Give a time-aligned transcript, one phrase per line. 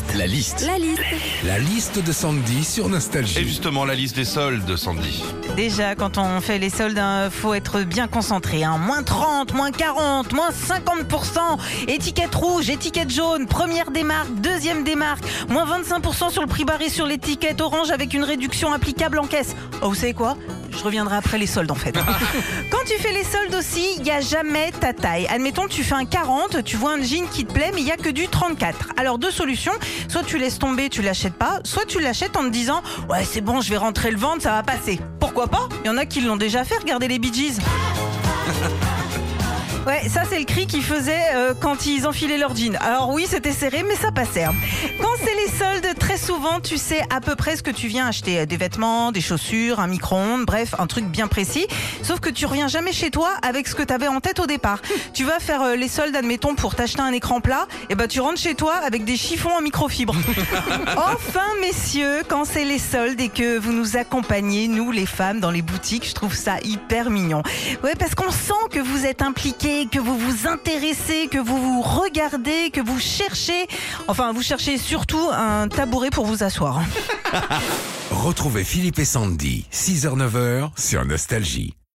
[0.00, 0.14] liste.
[0.16, 0.66] La liste.
[0.66, 1.02] La liste.
[1.44, 3.44] La liste de Sandy sur Et Nostalgie.
[3.44, 5.22] justement, la liste des soldes, Sandy.
[5.56, 8.64] Déjà, quand on fait les soldes, hein, faut être bien concentré.
[8.64, 8.78] Hein.
[8.78, 11.58] Moins 30, moins 40, moins 50%.
[11.88, 15.24] Étiquette rouge, étiquette jaune, première démarque, deuxième démarque.
[15.48, 19.54] Moins 25% sur le prix barré sur l'étiquette orange avec une réduction applicable en caisse.
[19.82, 20.36] Oh, vous savez quoi?
[20.76, 21.92] Je reviendrai après les soldes en fait.
[22.70, 25.26] Quand tu fais les soldes aussi, il n'y a jamais ta taille.
[25.28, 27.92] Admettons, tu fais un 40, tu vois un jean qui te plaît, mais il n'y
[27.92, 28.90] a que du 34.
[28.96, 29.72] Alors deux solutions,
[30.08, 33.40] soit tu laisses tomber, tu l'achètes pas, soit tu l'achètes en te disant ouais c'est
[33.40, 35.00] bon, je vais rentrer le ventre, ça va passer.
[35.18, 35.68] Pourquoi pas?
[35.84, 37.58] Il y en a qui l'ont déjà fait, regardez les Bee Gees.
[39.86, 42.76] Ouais, ça c'est le cri qu'ils faisaient euh, quand ils enfilaient leur jean.
[42.82, 44.44] Alors oui, c'était serré, mais ça passait.
[44.44, 44.54] hein.
[45.00, 48.44] Quand c'est les soldes, souvent, tu sais à peu près ce que tu viens acheter.
[48.46, 51.66] Des vêtements, des chaussures, un micro-ondes, bref, un truc bien précis.
[52.02, 54.46] Sauf que tu reviens jamais chez toi avec ce que tu avais en tête au
[54.46, 54.80] départ.
[55.12, 58.20] Tu vas faire euh, les soldes, admettons, pour t'acheter un écran plat, et ben tu
[58.20, 60.14] rentres chez toi avec des chiffons en microfibre.
[60.96, 65.50] enfin, messieurs, quand c'est les soldes et que vous nous accompagnez, nous les femmes, dans
[65.50, 67.42] les boutiques, je trouve ça hyper mignon.
[67.82, 71.82] Ouais, parce qu'on sent que vous êtes impliqués, que vous vous intéressez, que vous vous
[71.82, 73.66] regardez, que vous cherchez.
[74.08, 76.82] Enfin, vous cherchez surtout un tabouret pour vous asseoir.
[78.10, 81.74] Retrouvez Philippe et Sandy, 6h-9h sur Nostalgie.